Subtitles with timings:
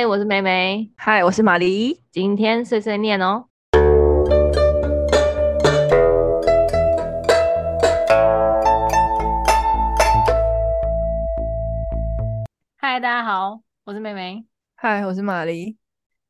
[0.00, 0.90] 嗨，我是梅梅。
[0.96, 2.00] 嗨，我是玛丽。
[2.10, 3.44] 今天碎碎念哦。
[12.78, 14.42] 嗨，大家好，我是梅梅。
[14.74, 15.76] 嗨，我是玛丽。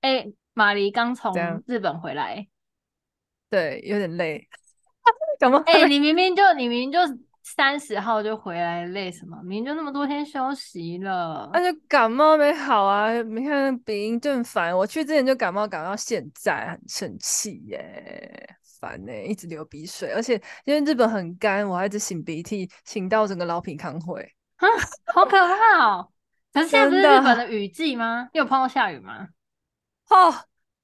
[0.01, 1.33] 哎、欸，马梨刚从
[1.65, 2.49] 日本回来，
[3.49, 4.49] 对，有点累。
[5.39, 5.63] 怎么？
[5.65, 6.99] 哎、 欸，你明明就你明明就。
[7.55, 9.37] 三十号就回来，累什么？
[9.43, 13.11] 明明就那么多天休息了，那就感冒没好啊！
[13.23, 24.23] 你看鼻音正烦，我去之前就感冒，感冒到现在很生气耶，烦呢，一直流鼻水，而且因为日本很干，我还一直擤鼻涕，擤到整个老皮康会
[24.57, 24.69] 啊，
[25.13, 26.09] 好可怕哦！
[26.53, 28.29] 可是现在不是日本的雨季吗？
[28.33, 29.27] 你有碰到下雨吗？
[30.09, 30.33] 哦，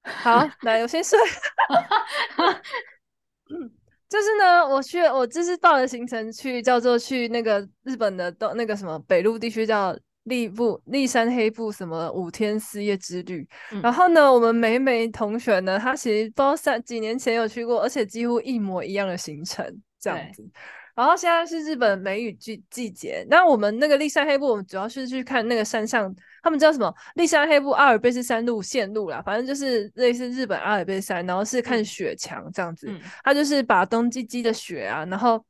[0.02, 1.18] 好，来，我先睡。
[4.08, 13.46] 就是呢，我去，我就是报了行程去，叫做去那个日本的东那个什么北陆地区叫立部立山黑部什么五天四夜之旅。
[13.72, 19.64] 嗯、然后呢，我们美美同学呢，她其实不知道三几年前有去过，而且几乎一模一样的行程
[20.00, 20.48] 这样子。
[20.96, 26.90] 然后现在是日本梅雨季季节，那我们那个立山黑部，我们主要是去看那个山上，他们叫什么？
[27.16, 32.86] 立山黑部阿尔卑斯山路线路啦，反正就是类似日本阿尔卑斯山，然后是看雪墙这样子。
[32.88, 35.44] 嗯、他就是把东京积的雪啊，然后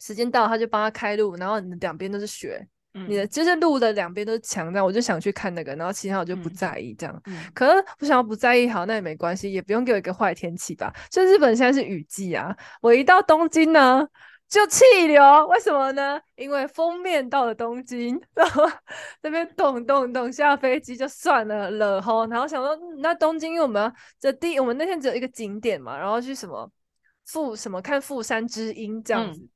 [0.00, 7.20] 时间到他就帮他开路，然后你的两边都是雪，嗯、你的就是路的两边都是墙，这样我就想去看那个，然后其他我就不在意这样。
[7.26, 10.92] 嗯嗯、可能我想要不在意，好，那也没关系，也不用给我一个坏天气吧。
[11.10, 14.06] 就日本现在是雨季啊，我一到东京呢。
[14.52, 16.20] 就气流，为什么呢？
[16.36, 18.70] 因为封面到了东京， 然后
[19.22, 26.70] 那边咚咚咚下飞机就算了了吼，然后想说，那东京因为我们这第我们那天只有一个景点嘛，然后去什么
[27.24, 29.40] 富什么看富山之音这样子。
[29.40, 29.48] 嗯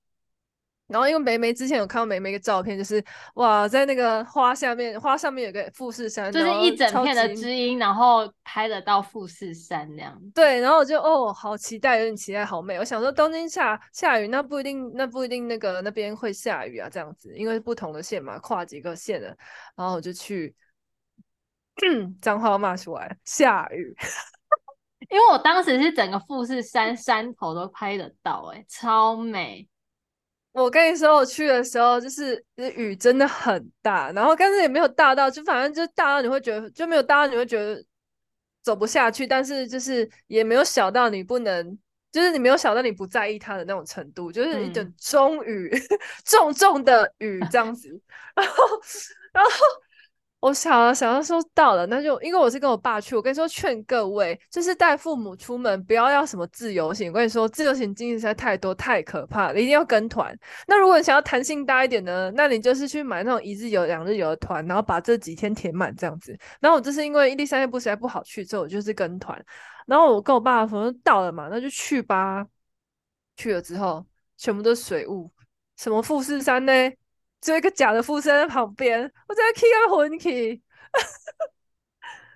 [0.89, 3.03] 然后因为梅梅之前有看到梅梅一个照片，就是
[3.35, 10.17] 哇，在那个花下面，花上面有个富士山，就是一整片的知音，然后拍得到富士山那样。
[10.35, 12.79] 对，然后我就哦，好期待，有点期待，好美。
[12.79, 19.37] 我想说东京下下雨，那不一定，那不一定那个那边会下雨啊，这样子，因为不同的县嘛，跨几个县的。
[19.75, 20.55] 然后我就去
[22.23, 23.93] 脏话骂出来，下雨。
[25.11, 29.69] 因为我当时是整个富士山山头都拍得到，欸，哎，超美。
[30.63, 37.85] 我跟你说，我去的时候就是雨真的很大，然后但是也没有大到，就反正就大到你会觉得就没有大到你会觉得
[38.63, 41.79] 走不下去，但是就是也没有小到你不能，
[42.11, 47.89] 就是你没有小到你不在意它的那种程度，就是一种中雨，嗯、 重重的雨这样子，
[48.35, 48.81] 然 后
[49.33, 49.51] 然后。
[50.41, 57.11] 我想了想要说到了，那就因为我是跟我爸去，我跟你说，劝各位就是带父母出门不要要什么自由行。
[57.11, 60.37] 我跟你说，自由行经历实在太多太可怕了，一定要跟团。
[60.69, 66.39] 那如果你想要弹性大一点呢，那你就是去买那种一日游、两日游的团，然后把这几天填满这样子。
[66.61, 69.43] 然后我就是因为立山黑部实在不好去，之后我就是跟团。
[69.87, 72.47] 然后我跟我爸说到了嘛，那就去吧。
[73.37, 74.05] 去了之后，
[74.37, 75.31] 全部都是水雾，
[75.77, 76.73] 什么富士山呢？
[77.47, 80.61] 就一个假的附身在旁边，我在 K 个魂 K，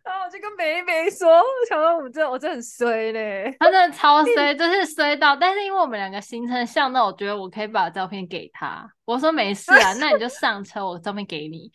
[0.05, 11.73] 然后我就跟梅梅说，我想说我们这我这很衰嘞，他真的超衰， 就是衰到，但是因为我们两个行程像，那我觉得我可以把照片给他，我说没事啊， 那你就上车，我照片给你。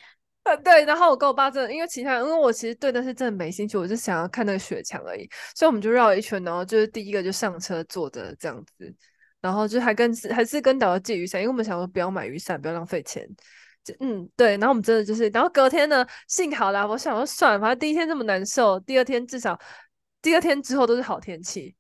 [0.63, 8.95] 对，然后我跟我爸真的，因为其他，因为我其实对那是真的没兴趣，我就想要看那个雪墙而已，所以我们就绕了一圈，然后就是第一个就上车坐着这样子。
[9.45, 13.23] 然后就还跟还是跟导游借雨伞，因为我们想说不要买雨伞，不要浪费钱。
[13.99, 14.53] 嗯，对。
[14.57, 19.55] 然后我们真的就是，然后隔天呢，幸好啦，我想说算了，反正第一天这么难受，第二天至少
[20.19, 21.75] 第二天之后都是好天气。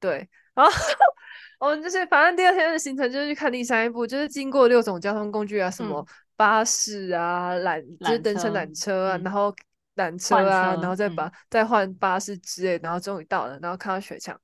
[0.00, 0.72] 对，然后
[1.60, 6.02] 我们就是反正第二天的行程就是去看第三一部，就是经过六种交通工具啊，什么
[6.36, 9.54] 巴士啊、缆就是登山缆车啊，嗯、然后
[9.96, 14.34] 缆车啊，车然后再把、嗯、再换巴士之类，然后终于到了，然后看到雪墙。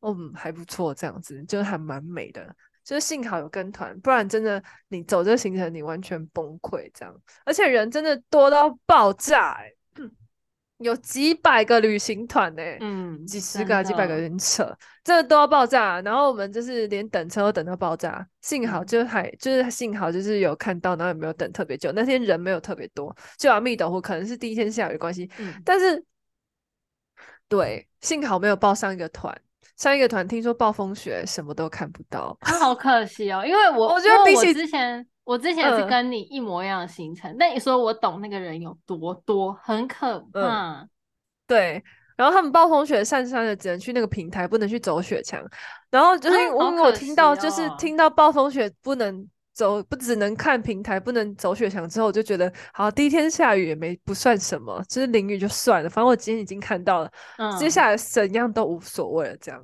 [0.00, 2.54] 嗯，还不错，这样子就是还蛮美的，
[2.84, 7.14] 就是幸好有跟团，不然真的你走这个行程你完全崩溃这样，
[7.44, 10.10] 而且人真的多到爆炸，欸，嗯，
[10.78, 14.72] 有几百个旅行团呢，嗯，几十个、几百个人扯，
[15.02, 16.00] 真的多到爆炸。
[16.02, 26.04] 然后我们就是连等车都等到爆炸，幸好就还就是幸好就是有看到，然后也没有等特别久，那天人没有特别多，就阿弥陀佛，可能是第一天下雨的关系，嗯，但是
[27.48, 29.36] 对，幸好没有报上一个团。
[29.76, 33.44] 上一个团听说暴风雪，什么都看不到，好可惜哦。
[33.46, 40.80] 因为我我觉得比起之前，我之前是跟你一模一样的行程，但、嗯、你说我懂那个人有多多，很可怕。
[40.80, 40.88] 嗯、
[41.46, 41.82] 对，
[42.16, 45.40] 然后他们暴风雪上山的只能去那个平台，不能去走雪墙。
[45.90, 49.26] 然后就是因为我听到，就是听到暴风雪不能
[49.58, 59.60] 走不只能看平台，不能走雪墙之后，我就觉得好，第一天下雨也没不算什么，就是淋雨就算了，反正我今天已经看到了，嗯、接下来怎样都无所谓了，这样。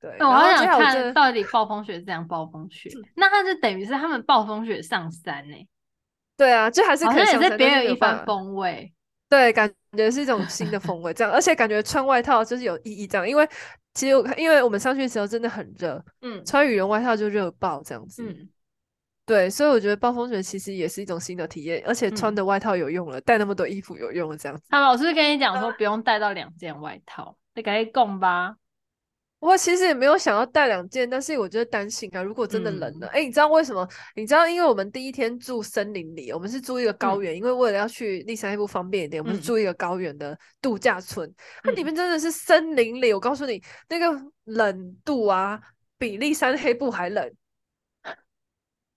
[0.00, 5.68] 对，我好想看到底暴风雪是怎样暴风雪，那它就等于是他们暴风雪上山呢、欸？
[6.36, 8.92] 对啊，就还是可以上山，也是别有一番风味。
[9.28, 13.48] 对，感觉是一种新的风味，这样，而且感觉穿外套就是有意义，这样，因为
[13.94, 18.48] 其实我看，因为我们上去的时候真的很热，嗯，穿羽绒外套就热爆这样子，嗯，
[19.32, 24.62] 对，所以我觉得暴风雪其实也是一种新的体验，而且穿的外套有用了，带、嗯、那么多衣服有用了，这样子。
[24.68, 28.54] 他老师跟你讲说不用带到两件外套，你赶紧供吧。
[29.38, 33.88] 我其实也没有想要带两件，但是我觉得担心啊，如果真的冷了，哎、嗯欸，你知道为什么？
[34.14, 41.26] 你知道，因为我们第一天住森林里，我们是住一个高原，嗯、因为为了要去立山黑部方便一点，我们是住一个高原的度假村，
[41.62, 45.58] 它、嗯、里面真的是森林里，我告诉你，那个冷度啊，
[45.96, 47.32] 比立山黑部还冷，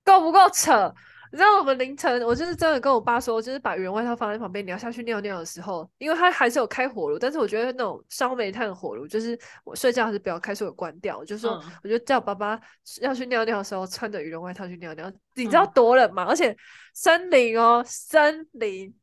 [0.05, 0.93] 够不够扯？
[1.31, 11.17] 你知道我们凌晨，我就是真的跟我爸说，就是把羽绒外套放在旁边，你要下去尿尿的时候，因为他还是有开火炉，但是我觉得那种烧煤炭的火炉，就是我睡觉还是不要开，所以我关掉。
[11.17, 12.57] 我就是说，我就叫爸爸
[13.01, 15.11] 要去尿尿的时候，穿着羽绒外套去尿尿。
[15.33, 16.23] 你知道多冷吗？
[16.23, 16.55] 嗯、而且
[16.93, 18.95] 森林哦，森林，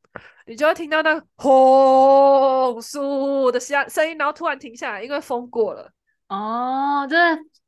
[0.47, 5.93] 你就会听到那个轰簌的声声音，然后突然停下来，因为风过了。
[6.34, 7.23] 哦，就是。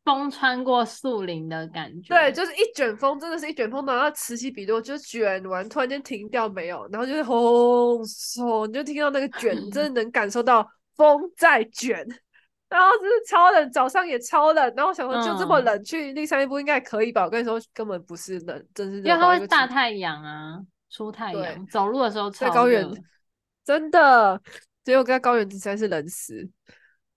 [0.05, 12.06] 风穿过树林的感觉，对，就是一卷风，真的是一卷风，然后此起彼落，就卷完，突然间停掉没有，然后就是轰嗖，你就听到那个卷，真的能感受到风在卷，
[12.69, 17.25] 然后就是超冷，早上也超冷，然后我想说就这么冷，嗯、去立山一步应该可以吧？
[17.25, 22.87] 我跟你说根本不是冷，真是因为它会大太阳啊，出太阳，走路的时候超在高原，
[23.64, 24.38] 真的，
[24.84, 26.46] 结果在高原实在是冷死。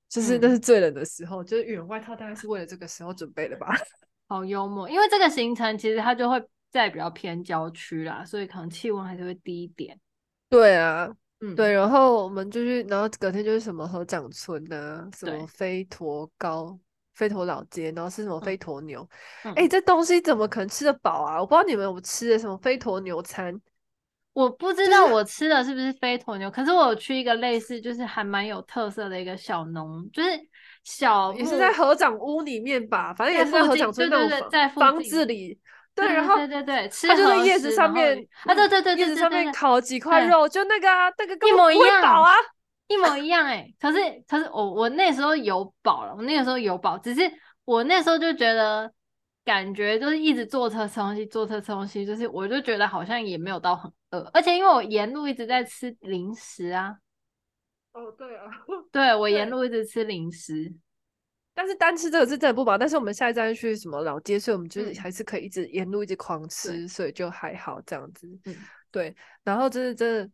[0.09, 3.75] 就是那是最冷的时候，嗯、就是羽绒外套大概是为了这个时候准备的吧。
[4.29, 9.97] 好幽默，因为这个行程其实它就会在比较偏郊区啦，所以可能气温还是会低一点。
[10.49, 11.09] 对啊，
[11.41, 16.77] 嗯，对，然后我们就去，然后隔天就是什么合掌村啊，什么飞驼高、
[17.15, 19.07] 飞驼老街，然后是什么飞驼牛。
[19.43, 21.39] 哎、嗯欸，这东西怎么可能吃得饱啊？
[21.39, 23.59] 我不知道你们有没有吃的什么飞驼牛餐。
[24.37, 30.29] 我不知道我吃的是不是非驼牛，就是，可是我有去一个类似，就是还蛮有特色的一个小农，就是
[30.83, 35.57] 小也是在合掌屋里面吧，反正也是在合掌村那种房子里。
[35.95, 42.31] 对，然后对对对，它就在叶子上面啊，对对对，叶子上面烤几块肉，就那个啊，那个一模一样啊，
[42.89, 43.75] 一模一样哎，欸。
[43.79, 43.97] 可是
[44.27, 47.21] 可是我我那时候有饱了，我那个时候有饱，只是
[47.65, 48.93] 我那时候就觉得。
[49.47, 56.97] 感觉就是一直坐车吃东西，坐车吃东西，就是我就觉得好像也没有到很饿，而且因为我沿路一直在吃零食啊。
[57.93, 58.43] 哦，对啊，
[58.91, 60.73] 对，我沿路一直吃零食，
[61.53, 62.77] 但是单吃这个是真的不饱。
[62.77, 68.27] 但是我们下一站去什么老街，所以我们就是还是可以一直沿路一直狂吃，嗯、所以就还好这样子。
[68.43, 68.55] 嗯，
[68.91, 70.31] 对，然后就是真的。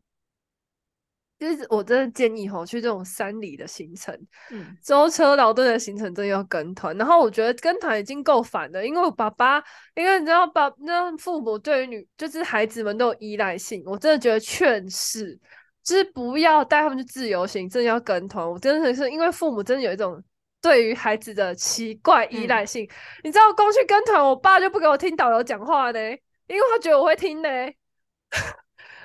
[1.40, 4.18] 其实我真的建议吼，去这种山里的行程，
[4.52, 6.96] 嗯，舟车劳顿的行程真的要跟团。
[6.98, 9.62] 然后我觉得跟团已经够烦了，因为我爸爸，
[9.96, 13.84] 因为你知道，爸，那父母对于女，就是孩子们都有依赖性。
[13.86, 15.38] 我真的觉得劝世，
[15.84, 18.50] 就是不要带他们去自由行，真的要跟团。
[18.50, 20.24] 我真的是因为父母真的有一种
[20.62, 22.86] 对于孩子的奇怪依赖性。
[22.86, 22.90] 嗯、
[23.26, 26.00] 你知道，光去跟团，我爸就不给我听导游讲话呢，
[26.48, 27.50] 因为他觉得我会听呢。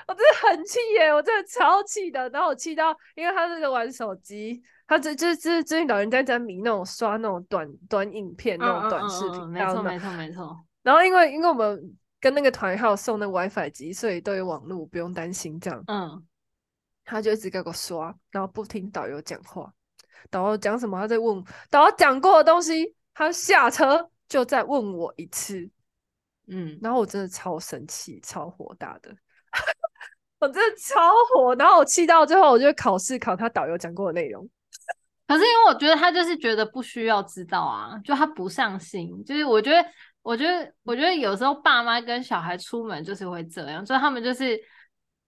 [0.09, 1.13] 我真的很气耶！
[1.13, 10.57] 我真的超气的，然后我气到，因为他那个玩手机，他这这这最近老人家在迷那种刷那种短短影片，那种短视频，没错没错没错。
[10.83, 11.79] 然后因为因为我们
[12.19, 15.85] 跟那个团还有送那个 WiFi 机，所以都有网络，不用担心这样。
[15.89, 16.27] 嗯，
[17.05, 19.71] 他就一直给我刷，然后不听导游讲话，
[20.31, 25.69] 导游讲什么他在问，导游讲过的东西，他下车就再问我一次。
[26.47, 29.15] 嗯，然后我真的超生气，超火大的。
[30.41, 34.49] 我真的超火，然后我气到最后，我就考试考他导游讲过的内容。
[35.27, 39.23] 可是因为我觉得他就是觉得不需要知道啊，就他不上心。
[39.25, 39.89] 就是我觉得，
[40.23, 44.59] 我觉得，我觉得有时候爸妈跟小孩出门就是会这样，所以他们就是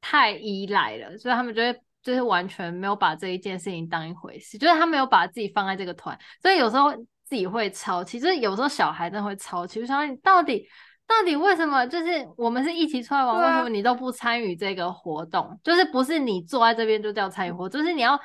[0.01, 6.93] 太依赖了，所以他们就会就是完全没有把这一件事情当一回事，就是他没有把自己放在这个团，所以有时候
[7.25, 10.69] 自己会超气，就是有时候小孩真的会超气，就想你到底。
[11.11, 11.85] 到底为什么？
[11.87, 15.59] 就是我们是一起出来玩，啊、为什么你都不参与这个活动？
[15.65, 18.19] 就是不是你坐在这边就叫参与活动，就是你要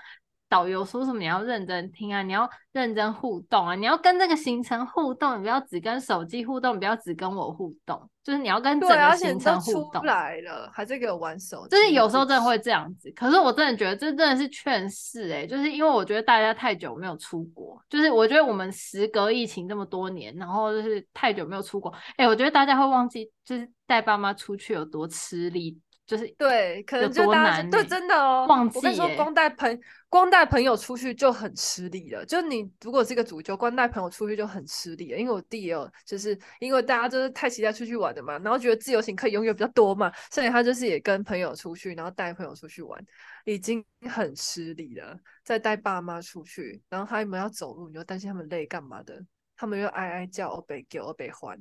[0.47, 10.01] 导游说什么你要认真听啊，你要认真互动啊，你要跟这个行程互动，你不要只跟手机互动，你不要只跟我互动，就是你要跟整个行程互动。
[10.01, 11.75] 出来了，还在给我玩手机？
[11.75, 25.79] 就是有时候真的会这样子，可是我真的觉得这真的是劝世哎，就是因为我觉得大家太久没有出国，就是我觉得我们时隔疫情这么多年，然后就是太久没有出国，哎，我觉得大家会忘记，就是带爸妈出去有多吃力。
[26.05, 28.77] 就是对，可能就大家对真的哦，忘记。
[28.77, 32.23] 我跟你说，光带朋光带朋友出去就很吃力了。
[32.25, 35.17] 就你如果是一个主角，光带朋友出去就很吃力了。
[35.17, 43.03] 因为我弟也有，就是因为大家就是太期待出去玩的嘛，然后觉得自由行可以拥有比较多嘛，所以他就是也跟朋友出去，然后带朋友出去玩，
[43.45, 45.17] 已经很吃力了。
[45.43, 49.19] 再带爸妈出去，然后他们要走路，你就担心他们累干嘛的，
[49.57, 51.59] 他们又哀哀叫，我被给我被还，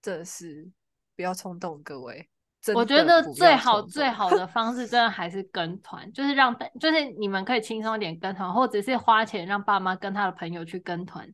[0.00, 0.66] 真的是
[1.14, 2.26] 不要冲动，各位。
[2.72, 11.28] 我觉得最好最好的方式，真的还是跟团，就是让就是你们可以轻松一点跟团，或者是花钱让爸妈跟他的朋友去跟团。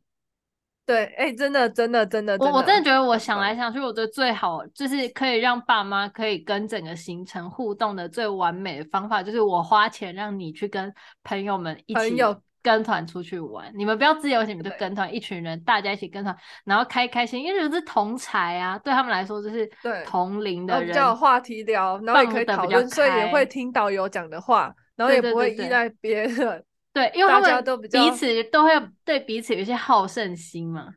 [0.85, 12.17] 对，哎、欸，真的真的真的，我我真的觉得我想来想去，我觉得最好就是可以让爸妈可以跟整个行程互动的最完美的方法，就是我花钱让你去跟朋友们一起。
[12.63, 19.69] 跟团出去玩，你们不要自由行，你们就跟团，一群人大家一起跟团，然后开开心，因为就是同才啊，对他们来说就是
[20.05, 26.35] 同龄的人，比较有话题聊，然后也可以讨论，所以也会听导游讲的话，然后也不会依赖别人。
[26.35, 28.71] 对，对，对，对，对，因为 他们都彼此都会
[29.03, 30.87] 对彼此有一些好胜心嘛，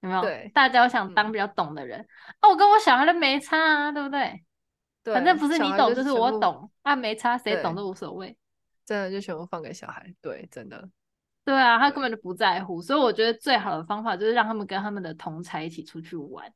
[0.00, 0.22] 有没有？
[0.22, 2.00] 对，大家都想当比较懂的人。
[2.00, 2.06] 嗯、
[2.42, 4.42] 哦，我跟我小孩都没差啊，对不对？
[5.04, 8.36] 对，反正不是你懂，就是我懂，啊，没差，谁懂都无所谓。
[8.84, 10.88] 真的就全部放给小孩，对，真的。
[11.44, 16.48] 对啊，他根本就不在乎，所以我觉得最好的方法就是让他们跟他们的同侪一起出去玩，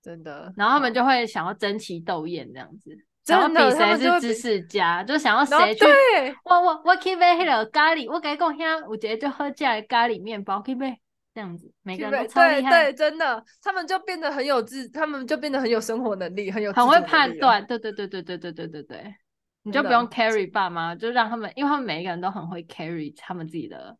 [0.00, 2.96] 真的，然后他们就会想要争奇斗艳这样子，
[3.26, 5.84] 然后比谁是知识家，就，就想要谁去。
[6.44, 10.96] 我我我去买那个咖喱，我跟你讲，现在我觉得就喝起来咖喱面包，可以买
[11.34, 12.70] 这样子，每个人都超厉害。
[12.70, 17.66] 对对，真的，他们就变得很有自，他们就变得很有生活能力，很有很会判断。
[17.66, 19.14] 对对对对对对对对对。
[19.66, 23.98] 你就不用 carry 爸妈，就让他们，因为他们每一个人都很会 carry 他们自己的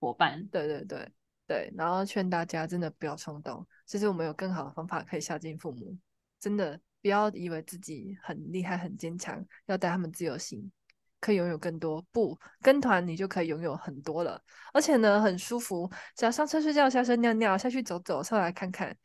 [0.00, 0.42] 伙伴。
[0.46, 1.06] 对对对
[1.46, 5.94] 对，然后劝大家真的不要冲动，其实我们有更好的方法可以孝敬父母。
[6.40, 10.72] 真的不要以为自己很厉害很坚强，要带他们自由行，
[11.20, 12.02] 可以拥有更多。
[12.10, 14.42] 不跟团，你就可以拥有很多了，
[14.72, 18.96] 而且呢很舒服，只要上车睡觉，下车尿尿，下去走走，上来看看。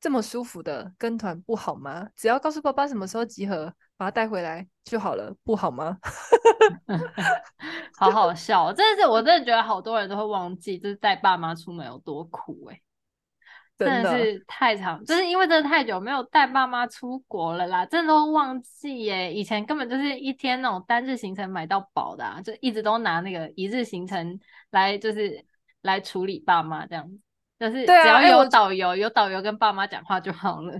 [0.00, 2.08] 这么舒服的跟团不好吗？
[2.16, 5.98] 只要告诉爸爸什么时候集合，把他带回来就好了，不好吗？
[7.98, 12.82] 好好笑，真的是，我真的觉得好多人都会忘记，就是带爸妈出门有多苦哎、欸，
[13.76, 19.34] 真的是太长，就是因为真的太久没有带爸妈出国了啦，真的都忘记耶、欸。
[19.34, 24.40] 以前根本就是一天那种单日行程买到饱的、啊，就一直都拿那个一日行程
[24.70, 25.44] 来就是
[25.82, 27.18] 来处理爸妈这样子。
[27.60, 30.72] 就是只要有导游，有导游跟爸妈讲话就好了。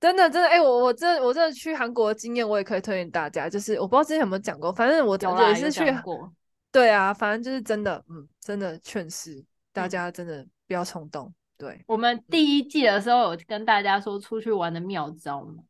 [0.00, 3.48] 真的，真的，哎、欸，我我这我这去韩国的经验，我也可以推荐大家。
[3.48, 6.32] 就是我不知道之前有没有讲过，反正我也是去过。
[6.72, 11.32] 对啊，反正就是真的，嗯，真的劝世大家真的不要冲动。
[11.58, 15.62] 对，我们第一季的时候有跟大家说出去玩的妙招嘛？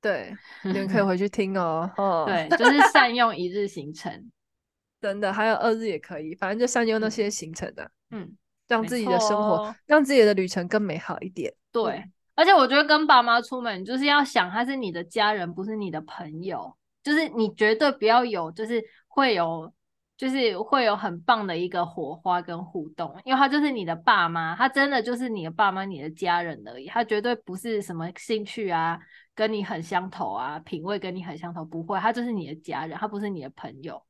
[0.00, 1.90] 对，你们可以回去听哦。
[1.98, 4.30] 哦，对，就是善用一日行程，
[5.00, 8.36] 真的，还有二日也可以，反正就善用那些行程的、啊，嗯。
[8.70, 11.52] 让自己的生活，哦、让自己的旅程更美好一点。
[11.70, 16.74] 对，嗯、而且我觉得跟爸妈出门，就是要想他是你的家人，不是你的朋友。
[17.02, 19.72] 就是你绝对不要有，就是会有，
[20.18, 26.86] 就是会有很棒的一个火花跟互动，因为他就是你的爸妈，他真的就是你的爸妈，你的家人而已。
[26.88, 29.00] 他绝对不是什么兴趣啊，
[29.34, 34.02] 跟你很相投啊，品味跟你很相投，不会，他就是你的家人，他不是你的朋友。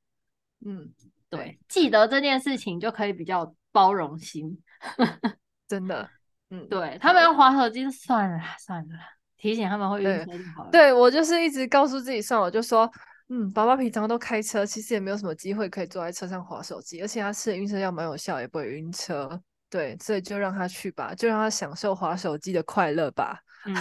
[0.67, 0.91] 嗯，
[1.31, 3.55] 对，记得这件事情就可以比较。
[3.73, 4.59] 包容心，
[5.69, 6.09] 真的，
[6.51, 8.95] 嗯，对他们要滑手机，算了算了，
[9.37, 10.71] 提醒他们会晕车就好了。
[10.71, 12.91] 对，对我就是一直告诉自己算了，我就说，
[13.29, 19.41] 嗯，爸爸平常都开车，其实也没有什么机会可以坐在车上滑手机，而且他吃的晕车药蛮有效，也不会晕车。
[19.69, 23.39] 对，所以就让他去吧，就让他享受滑手机的快乐吧。
[23.67, 23.75] 嗯，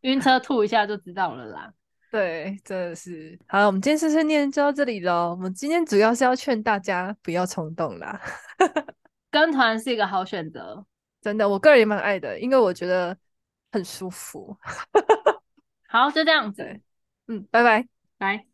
[0.00, 1.72] 晕车吐一下就知道了啦。
[2.10, 3.38] 对，真的是。
[3.46, 5.30] 好，我们今天碎碎念就到这里喽。
[5.30, 8.20] 我们今天主要是要劝大家不要冲动啦。
[9.30, 10.84] 跟团是一个好选择。
[11.20, 13.16] 真的我个人也蛮爱的因为我觉得
[13.72, 14.56] 很舒服。
[15.88, 16.80] 好就这样子。
[17.26, 17.88] 嗯拜拜。
[18.18, 18.46] 拜。